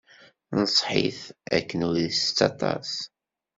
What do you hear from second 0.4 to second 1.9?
Tenṣeḥ-it akken